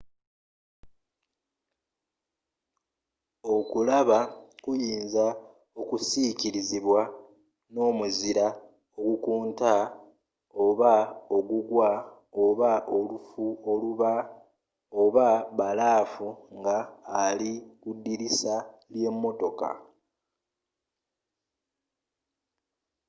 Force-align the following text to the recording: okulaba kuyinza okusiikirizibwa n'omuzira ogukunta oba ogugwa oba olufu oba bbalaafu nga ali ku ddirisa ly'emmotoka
okulaba 3.55 4.19
kuyinza 4.63 5.25
okusiikirizibwa 5.79 7.01
n'omuzira 7.73 8.47
ogukunta 8.99 9.71
oba 10.65 10.93
ogugwa 11.35 11.89
oba 12.43 12.71
olufu 12.97 13.45
oba 15.03 15.27
bbalaafu 15.53 16.27
nga 16.57 16.77
ali 17.23 17.53
ku 17.81 17.89
ddirisa 17.97 18.55
ly'emmotoka 18.93 19.69